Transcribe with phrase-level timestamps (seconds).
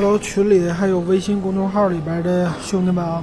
[0.00, 3.20] Hello，群里还有微信公众号里边的兄弟们啊，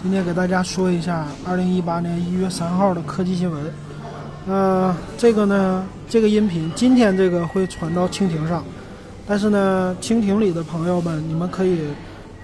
[0.00, 3.64] 今天给大家说一下二零一八年一月三号的科技新闻。
[4.46, 8.62] 呃，这个呢，这个音频今天这个会传到蜻蜓上，
[9.26, 11.80] 但是呢，蜻蜓里的朋友们，你们可以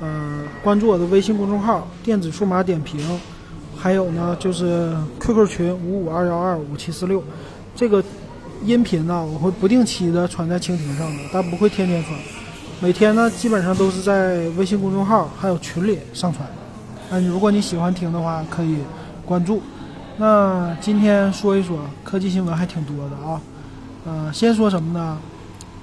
[0.01, 3.01] 呃关注我的微信公众号“电子数码点评”，
[3.79, 7.23] 还有呢就是 QQ 群五五二幺二五七四六，
[7.77, 8.03] 这个
[8.65, 12.19] 音频呢我会不定期的传在蜻蜓上的，但不会天天传。
[12.83, 16.49] 每天呢，基本上都是在微信公众号还有群里上传。
[17.11, 18.79] 嗯，如果你喜欢听的话，可以
[19.27, 19.61] 关注。
[20.17, 23.41] 那今天说一说科技新闻还挺多的啊。
[24.07, 25.19] 呃，先说什么呢？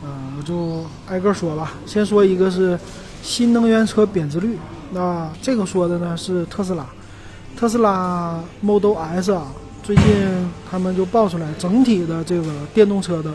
[0.01, 1.73] 呃，我就挨个说吧。
[1.85, 2.79] 先说一个是
[3.21, 4.57] 新能源车贬值率。
[4.91, 6.83] 那这个说的呢是特斯拉，
[7.55, 9.45] 特斯拉 Model S 啊，
[9.83, 10.03] 最近
[10.67, 13.29] 他们就爆出来，整体的这个电动车的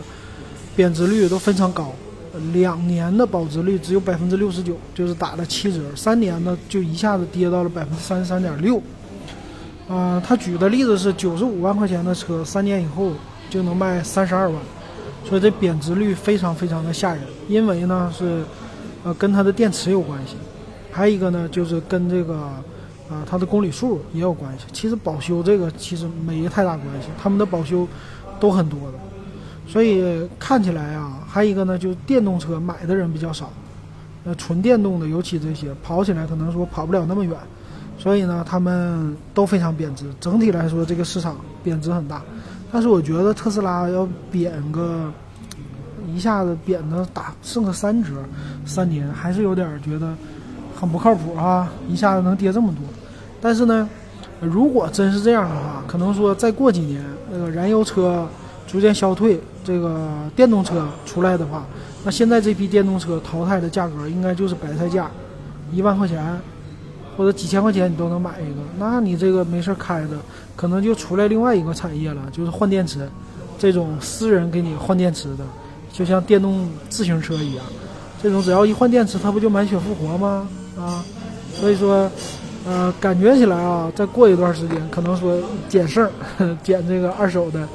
[0.75, 1.93] 贬值率都非常高。
[2.51, 8.81] 两年的保值率只有百分之六十九，就是打了七折；三年呢，就一下子跌到了百分之三十三点六。
[9.87, 13.11] 啊，他举的例子是九十五万块钱的车，三年以后
[13.49, 14.59] 就能卖三十二万，
[15.25, 17.21] 所以这贬值率非常非常的吓人。
[17.47, 18.43] 因为呢是，
[19.03, 20.35] 呃，跟它的电池有关系，
[20.89, 22.33] 还有一个呢就是跟这个，
[23.09, 24.65] 啊，它的公里数也有关系。
[24.71, 27.87] 其实保修这个其实没太大关系，他们的保修
[28.39, 28.97] 都很多的。
[29.65, 33.51] 所以看起来啊，还有一个呢，就是电动车买的人比较少，
[34.25, 37.37] 呃，纯电动的，尤其这些跑起来可能说跑不了那么远，
[37.97, 40.05] 所以呢，他们都非常贬值。
[40.19, 42.21] 整体来说，这个市场贬值很大。
[42.71, 45.11] 但是我觉得特斯拉要贬个
[46.13, 48.15] 一下子贬的打剩个三折，
[48.65, 50.13] 三年还是有点觉得
[50.75, 52.83] 很不靠谱啊，一下子能跌这么多。
[53.39, 53.87] 但是呢，
[54.41, 58.27] 如果真是这样的话，可能说再过几年，那个燃油车
[58.73, 59.39] 逐渐消退。
[59.63, 61.65] 这个电动车出来的话，
[62.03, 65.09] 那现在这批电动车淘汰的价格应该就是白菜价，
[65.71, 66.37] 一万块钱
[67.15, 68.59] 或者几千块钱你都能买一个。
[68.77, 70.17] 那你这个没事开的，
[70.57, 73.07] 可能就出来另外一个产业了，就是换电池，
[73.57, 75.45] 这种私人给你换电池的，
[75.93, 77.63] 就像电动自行车一样，
[78.21, 80.45] 这种只要一换电池，它不就满血复活吗？
[80.77, 81.05] 啊，
[81.53, 82.11] 所以说，
[82.65, 85.39] 呃，感觉起来啊，再过一段时间，可能说
[85.69, 86.09] 捡剩，
[86.61, 87.65] 捡这个二手的。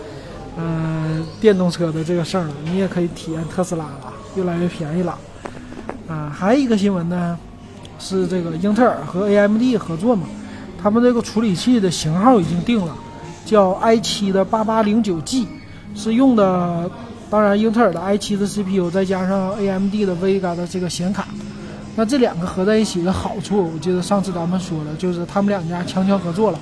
[0.61, 5.17] 嗯，电动车的这个事儿了，你也可以体验特斯拉了，越来越便宜了。
[6.09, 7.39] 啊，还有一个新闻呢，
[8.01, 10.27] 是这个英特尔和 AMD 合作嘛，
[10.83, 12.93] 他们这个处理器的型号已经定了，
[13.45, 15.47] 叫 i7 的 8809G，
[15.95, 16.91] 是用的，
[17.31, 21.29] 当然英特尔的 i7 的 CPU 再加上 AMD 的 Vega 的这个显卡，
[21.95, 26.59] 那这两个合在一起的好处，我记得上次咱们说了，就是他们两家强强合作了，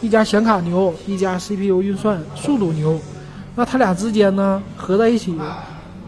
[0.00, 2.98] 一家显卡牛，一家 CPU 运算速度牛。
[3.56, 5.34] 那它俩之间呢，合在一起，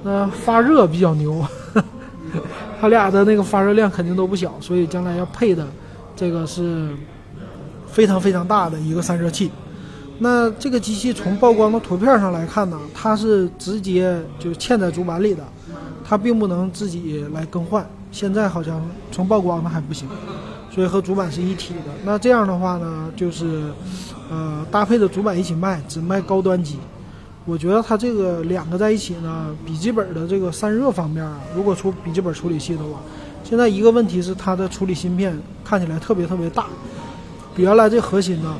[0.05, 1.43] 那发热比较牛，
[2.79, 5.67] 它俩的那个发热量肯定都不小，所以将来要配的，
[6.15, 6.91] 这个是
[7.87, 9.51] 非常非常大的一个散热器。
[10.19, 15.43] 那这个机器从曝光的图片上来看呢，它是直接就嵌在主板里的，
[16.05, 17.89] 它并不能自己来更换。
[18.13, 20.07] 现在好像从曝光的还不行，
[20.71, 21.93] 所以和主板是一体的。
[22.05, 23.71] 那这样的话呢，就是
[24.31, 26.79] 呃搭配着主板一起卖，只卖高端机。
[27.49, 33.01] 我觉得它这个两个在一起呢，笔记本的这个散热方面啊，如果出笔记本处理器的话，
[33.43, 36.67] 现在一个问题是它的处理芯片看起来特别特别大，
[37.57, 38.55] 比原来这核心呢，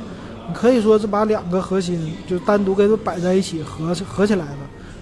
[0.47, 4.57] 你可以说是把两个核心就单独给它摆在一起合合起来了，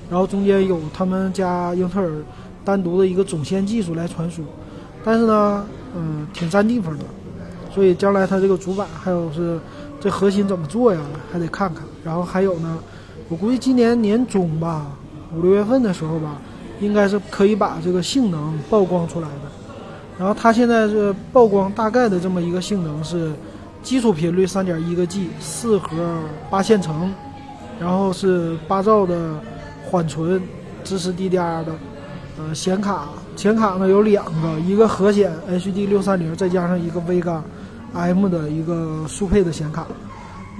[0.09, 2.11] 然后中间有他们家英特尔
[2.65, 4.43] 单独的一个总线技术来传输，
[5.01, 5.65] 但是呢，
[5.95, 7.05] 嗯，挺占地方的，
[7.73, 9.57] 所以将来它这个主板还有是
[10.01, 10.99] 这核心怎么做呀，
[11.31, 12.77] 还得看看，然后还有呢。
[13.29, 14.87] 我估计今年年中吧，
[15.35, 16.37] 五六月份的时候吧，
[16.79, 19.51] 应该是可以把这个性能曝光出来的。
[20.17, 23.33] 然后它现在是曝光大概的这么一个性能是，
[23.83, 27.13] 基础频率三点一个 G，四核八线程，
[27.79, 29.39] 然后是八兆的
[29.85, 30.41] 缓存，
[30.83, 31.75] 支持 DDR 的，
[32.39, 37.43] 呃显卡，显卡呢有两个，一个核显 HD 六三零，再加上一个 V 杠
[37.93, 39.85] M 的一个速配的显卡。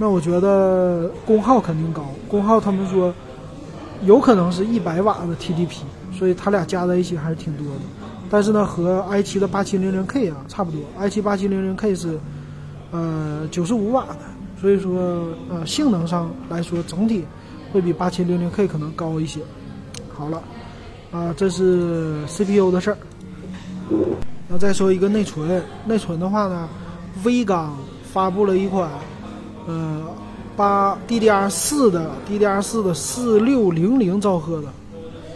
[0.00, 3.12] 那我觉得功耗肯定高，功耗他们说
[4.04, 5.80] 有可能是一百瓦的 TDP，
[6.16, 7.80] 所以它俩加在一起还是挺多的。
[8.30, 12.16] 但是呢，和 i7 的 8700K 啊差不多，i7 8700K 是
[12.92, 14.18] 呃九十五瓦的，
[14.60, 17.24] 所以说呃性能上来说整体
[17.72, 19.40] 会比 8700K 可能高一些。
[20.12, 20.40] 好了，
[21.10, 22.98] 啊这是 CPU 的事儿。
[24.46, 26.68] 那再说一个内存，内存的话呢，
[27.24, 28.88] 威刚发布了一款。
[29.68, 30.02] 呃，
[30.56, 34.68] 八 DDR 四的 DDR 四的四六零零兆赫的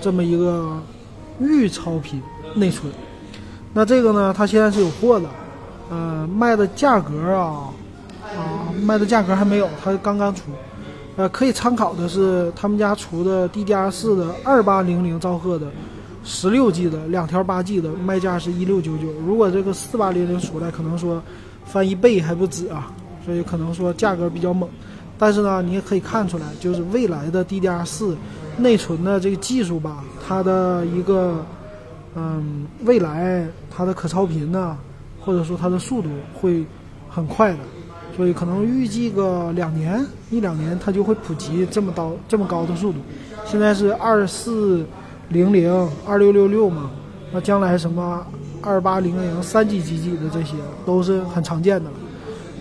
[0.01, 0.77] 这么一个
[1.39, 2.21] 预超频
[2.55, 2.91] 内存，
[3.75, 5.29] 那这个呢，它现在是有货的，
[5.91, 7.69] 呃，卖的价格啊，
[8.35, 10.45] 啊，卖的价格还没有，它刚刚出。
[11.17, 15.67] 呃，可以参考的是他们家出的 DDR4 的二八零零兆赫的
[16.25, 19.09] 十六 G 的两条八 G 的，卖价是一六九九。
[19.27, 21.23] 如果这个四八零零出来，可能说
[21.67, 22.91] 翻一倍还不止啊，
[23.25, 24.69] 所以可能说价格比较猛。
[25.19, 28.17] 但是呢，你也可以看出来，就是未来的 DDR4
[28.57, 31.45] 内存的这个技术吧，它的一个
[32.17, 34.77] 嗯，未来它的可超频呢，
[35.21, 36.65] 或者说它的速度会
[37.09, 37.59] 很快的。
[38.17, 42.99] 所以可能预计个两年一两年，它就会普及这么高这么高的速度。
[43.47, 44.85] 现在是二四
[45.29, 46.91] 零零二六六六嘛，
[47.33, 48.27] 那将来什么
[48.61, 51.97] 二八零零三 G 几 G 的这些都是很常见的了。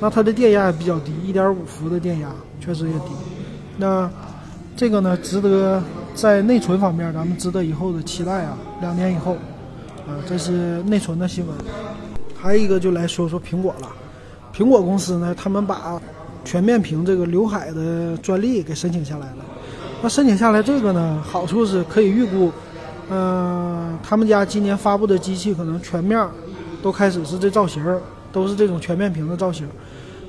[0.01, 3.11] 那它的电压也比较低，一点五伏的电压确实也低。
[3.77, 4.09] 那
[4.75, 5.81] 这个呢，值得
[6.15, 8.57] 在内存方面，咱们值得以后的期待啊。
[8.81, 9.33] 两年以后，
[10.07, 11.55] 啊，这是内存的新闻。
[12.35, 13.87] 还有一个就来说说苹果了。
[14.51, 16.01] 苹果公司呢，他们把
[16.43, 19.45] 全面屏这个刘海的专利给申请下来了。
[20.01, 22.51] 那申请下来这个呢，好处是可以预估，
[23.11, 26.27] 嗯，他们家今年发布的机器可能全面
[26.81, 27.85] 都开始是这造型，
[28.31, 29.67] 都是这种全面屏的造型，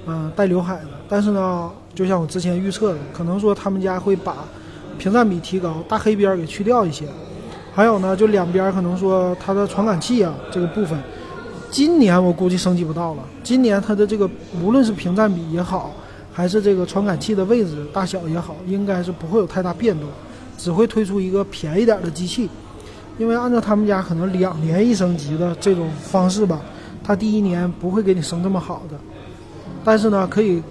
[0.06, 0.88] 嗯，带刘海的。
[1.08, 4.37] 但是呢，就像我之前预测的，可能说他们家会把
[4.99, 7.06] 屏占比提高，大黑边给去掉一些。
[7.75, 10.99] 还有呢，就两边可能说它的传感器啊这个部分。
[11.70, 13.22] 今年我估计升级不到了。
[13.43, 14.28] 今年它的这个
[14.62, 15.90] 无论是屏占比也好，
[16.31, 20.06] 还是这个传感器的位置大小也好，应该是不会有太大变动，
[20.58, 22.50] 只会推出一个便宜点的机器。
[23.19, 26.60] 因为按照他们家可能两年一升级的这种方式吧，
[27.02, 28.98] 它第一年不会给你升这么好的。
[29.84, 30.62] 但是呢，可以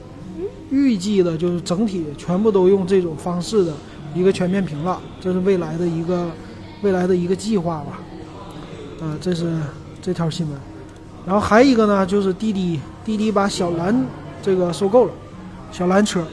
[0.70, 3.74] 预计的就是整体全部都用这种方式的
[4.14, 6.30] 一个全面屏了，这是未来的一个
[6.82, 8.00] 未来的一个计划吧。
[9.02, 9.58] 呃，这是
[10.02, 10.58] 这条新闻。
[11.26, 13.96] 然后还一个呢，就是滴滴，滴滴把小蓝
[14.42, 15.12] 这个收购了，
[15.72, 16.26] 小蓝车，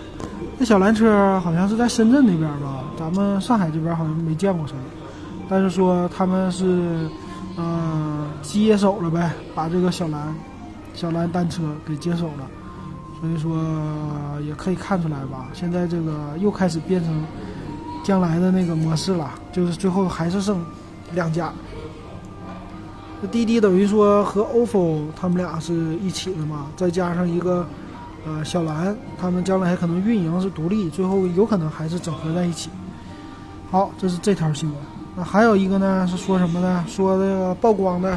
[0.57, 4.81] 那小蓝车好像是在深圳那边吧，咱们上海这边好像没见过什么，
[5.49, 7.09] 但是说他们是，
[7.59, 10.35] 嗯，接手了呗，把这个小蓝，
[10.95, 12.47] 小蓝单车给接手了，
[13.20, 13.59] 所以说
[14.47, 17.25] 也可以看出来吧，现在这个又开始变成
[18.05, 20.65] 将来的那个模式了，就是最后还是剩
[21.15, 21.53] 两家。
[23.20, 27.67] 这滴滴等于说和 ofo 他们俩是一起的嘛，再加上一个，
[28.25, 32.70] 呃，小蓝，他们将来可能运营是独立，最后有可能还是整合在一起。
[33.73, 34.79] 好，这是这条新闻。
[35.17, 36.85] 那还有一个呢，是说什么呢？
[36.87, 38.17] 说这个曝光的，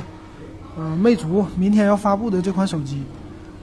[0.77, 3.01] 呃，魅族明天要发布的这款手机，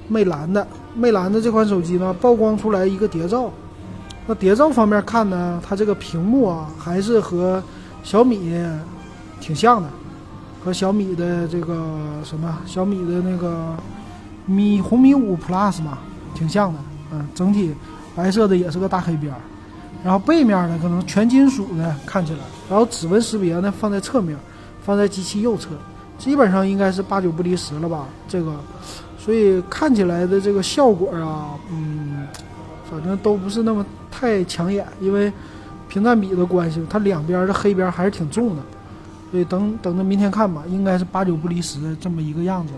[0.09, 3.51] 魅蓝的，魅蓝的这款手机呢，曝光出来一个谍照。
[4.27, 7.63] 那谍照方面看呢，它这个屏幕啊，还是和
[8.03, 8.53] 小米
[9.41, 9.89] 挺像的。
[10.65, 13.75] 和小米的这个什么小米的那个
[14.45, 15.99] 米红米五 Plus 嘛，
[16.35, 16.79] 挺像的，
[17.13, 17.73] 嗯，整体
[18.15, 19.39] 白色的也是个大黑边儿，
[20.03, 24.37] 然后背面呢可能全金属的看起来，然后指纹识别呢放在侧面，
[24.83, 25.69] 放在机器右侧，
[26.19, 28.53] 基本上应该是八九不离十了吧，这个，
[29.29, 32.27] 所以看起来的这个效果啊，嗯，
[32.91, 35.31] 反正都不是那么太抢眼，因为
[35.87, 38.63] 屏占比的关系，它两边的黑边还是挺重的。
[39.31, 42.73] 所以等等着明天看吧，应该是八九不离十这么一个样子。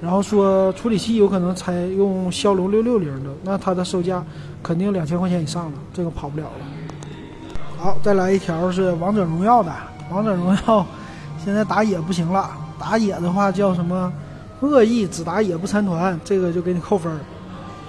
[0.00, 4.24] 然后说处理器有可能采用骁龙六六零的，那它的售价
[4.62, 6.64] 肯定两千块钱以上了，这个跑不了了。
[7.76, 9.72] 好，再来一条是王者荣耀的，
[10.12, 10.86] 王者荣耀
[11.44, 14.12] 现在打野不行了，打野的话叫什么
[14.60, 17.18] 恶意只打野不参团，这个就给你扣分儿。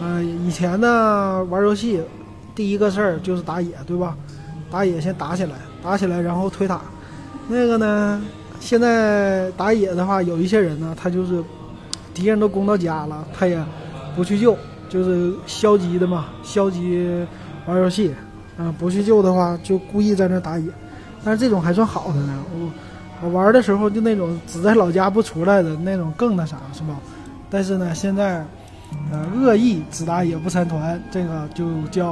[0.02, 2.02] 嗯，以前呢玩游戏
[2.56, 4.16] 第一个事儿就是打野，对吧？
[4.72, 6.82] 打野先打起来，打起来然后推塔。
[7.48, 8.22] 那个呢？
[8.60, 11.42] 现在打野的话，有一些人呢，他就是
[12.14, 13.58] 敌人都攻到家了，他也
[14.16, 14.54] 不去救，
[14.90, 17.26] 就是消极的嘛，消极
[17.66, 18.14] 玩游戏，
[18.58, 20.66] 啊，不去救的话，就故意在那打野。
[21.24, 22.70] 但是这种还算好的呢，我
[23.22, 26.98] 我玩的时候就那种只在老家不出来的那种更那啥，是吧？
[27.50, 28.46] 但是呢，现在
[29.12, 32.12] 呃恶意只打野不参团，这个就叫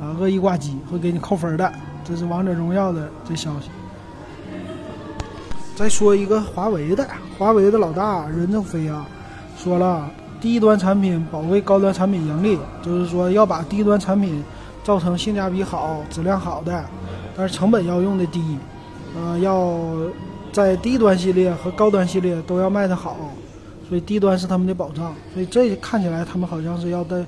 [0.00, 1.72] 啊恶意挂机，会给你扣分的。
[2.04, 3.70] 这是王者荣耀的这消息。
[5.76, 7.06] 再说一个华为的，
[7.38, 9.06] 华为的老大任正非啊，
[9.56, 14.42] 说了低端产品保卫高端产品盈利，就是说要把低端产品
[14.82, 16.84] 造成性价比好、质量好的，
[17.36, 18.58] 但是成本要用的低，
[19.18, 19.76] 呃，要
[20.52, 23.16] 在低端系列和高端系列都要卖得好，
[23.88, 25.14] 所以低端是他们的保障。
[25.34, 27.24] 所以这看起来他们好像是要在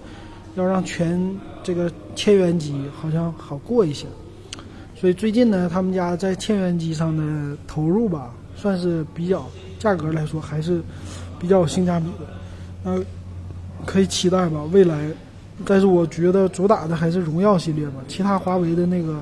[0.54, 1.20] 要让全
[1.62, 4.06] 这个千元机好像好过一些，
[4.94, 8.30] 所以最近呢，他们家在千元机上的投入吧。
[8.56, 9.46] 算是比较
[9.78, 10.82] 价格来说还是
[11.38, 12.26] 比较有性价比的。
[12.82, 13.02] 那
[13.86, 15.08] 可以期待吧，未来。
[15.64, 19.18] 但是我觉得主打的还是荣耀系列吧，其他华为的那个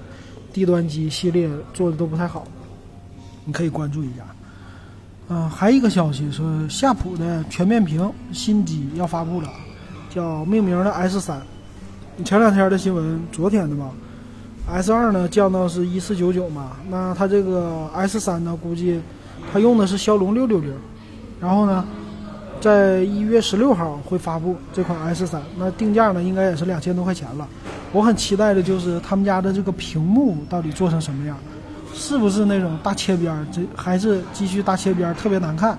[0.53, 2.49] 低端机系列做的都不太好，
[3.49, 4.23] 你可以关注一下。
[5.31, 9.49] 嗯，还有一个消息是夏普的全面屏新机要发布了，
[10.11, 11.41] 叫命名的 S 三。
[12.27, 13.91] 前两天的新闻，昨天的吧。
[14.71, 19.01] S 二呢降到是一四九九嘛，那它这个 S 三呢，估计
[19.51, 20.75] 它用的是骁龙六六零，
[21.41, 21.83] 然后呢。
[22.61, 27.47] 在一月十六号会发布这款 S 三，那定价呢应该也是两千多块钱了。
[27.93, 31.37] 我很期待的就是他们家的这个屏幕到底做成什么样，
[31.99, 35.77] 是不是那种大切边儿，这还是继续大切边儿特别难看？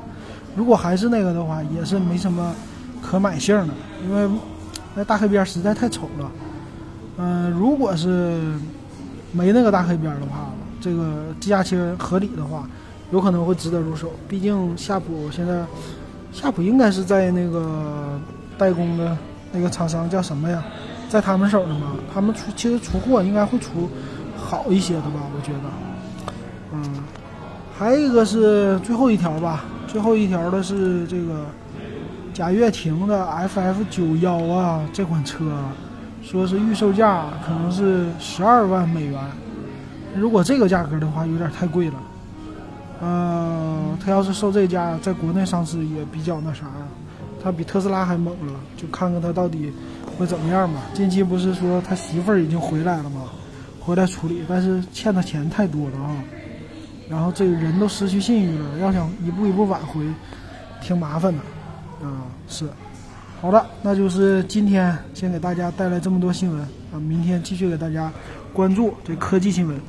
[0.56, 2.54] 如果还是那个的话，也是没什么
[3.02, 3.74] 可买性的，
[4.06, 4.30] 因为
[4.94, 6.32] 那大黑边实在太丑了。
[7.18, 8.54] 嗯，如果是
[9.32, 12.68] 没那个大黑边的话，这个价切合理的话，
[13.12, 14.12] 有可能会值得入手。
[14.28, 15.64] 毕竟夏普现在。
[16.32, 18.20] 夏普应该是在那个
[18.56, 19.18] 代工的
[19.52, 20.64] 那个厂商叫什么呀？
[21.10, 23.90] 在他们手上嘛，他们出其实出货应该会出
[24.38, 25.26] 好一些的吧？
[25.36, 25.89] 我觉得，
[27.80, 31.46] 还有一个是最后一条吧，最后一条的是这个
[32.34, 35.46] 贾跃亭的 FF 九幺啊，这款车
[36.22, 39.18] 说是预售价可能是十二万美元，
[40.14, 41.94] 如果这个价格的话，有点太贵了。
[43.02, 46.86] 嗯，他要是售这价，在国内上市也比较那啥呀，
[47.42, 49.72] 他比特斯拉还猛了，就看看他到底
[50.18, 50.82] 会怎么样吧。
[50.94, 53.22] 近期不是说他媳妇儿已经回来了吗？
[53.80, 56.12] 回来处理，但是欠他钱太多了啊。
[57.10, 60.06] 然后这个人都失去信誉了，要想一步一步挽回，
[60.82, 61.40] 挺麻烦的。
[62.06, 62.70] 啊，是。
[63.42, 66.62] 好的，那就是今天先给大家带来这么多新闻
[66.94, 68.12] 啊，明天继续给大家
[68.54, 69.80] 关注这科技新闻。